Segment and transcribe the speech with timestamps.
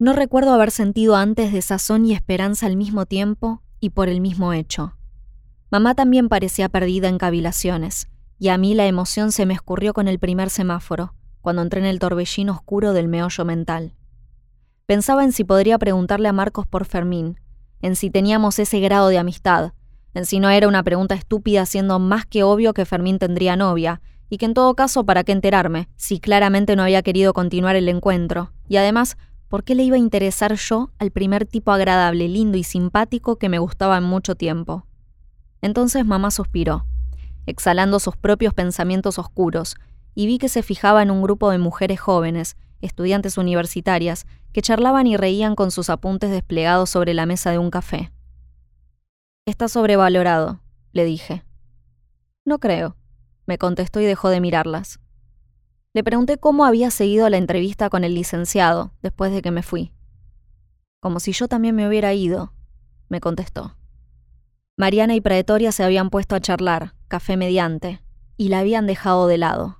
[0.00, 4.52] No recuerdo haber sentido antes desazón y esperanza al mismo tiempo y por el mismo
[4.52, 4.96] hecho.
[5.70, 10.08] Mamá también parecía perdida en cavilaciones, y a mí la emoción se me escurrió con
[10.08, 13.94] el primer semáforo, cuando entré en el torbellino oscuro del meollo mental.
[14.86, 17.38] Pensaba en si podría preguntarle a Marcos por Fermín,
[17.80, 19.74] en si teníamos ese grado de amistad,
[20.12, 24.00] en si no era una pregunta estúpida siendo más que obvio que Fermín tendría novia,
[24.28, 25.88] y que en todo caso, ¿para qué enterarme?
[25.94, 28.52] Si claramente no había querido continuar el encuentro.
[28.68, 29.16] Y además,
[29.54, 33.48] ¿por qué le iba a interesar yo al primer tipo agradable, lindo y simpático que
[33.48, 34.84] me gustaba en mucho tiempo?
[35.62, 36.86] Entonces mamá suspiró,
[37.46, 39.76] exhalando sus propios pensamientos oscuros,
[40.12, 45.06] y vi que se fijaba en un grupo de mujeres jóvenes, estudiantes universitarias, que charlaban
[45.06, 48.10] y reían con sus apuntes desplegados sobre la mesa de un café.
[49.46, 51.44] Está sobrevalorado, le dije.
[52.44, 52.96] No creo,
[53.46, 54.98] me contestó y dejó de mirarlas.
[55.94, 59.92] Le pregunté cómo había seguido la entrevista con el licenciado después de que me fui.
[60.98, 62.52] Como si yo también me hubiera ido,
[63.08, 63.76] me contestó.
[64.76, 68.00] Mariana y Praetoria se habían puesto a charlar, café mediante,
[68.36, 69.78] y la habían dejado de lado.